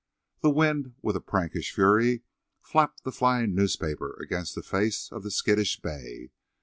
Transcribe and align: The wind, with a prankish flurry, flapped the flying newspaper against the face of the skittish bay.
The 0.41 0.49
wind, 0.49 0.95
with 1.03 1.15
a 1.15 1.21
prankish 1.21 1.71
flurry, 1.73 2.23
flapped 2.63 3.03
the 3.03 3.11
flying 3.11 3.53
newspaper 3.53 4.19
against 4.19 4.55
the 4.55 4.63
face 4.63 5.11
of 5.11 5.21
the 5.21 5.29
skittish 5.29 5.79
bay. 5.79 6.31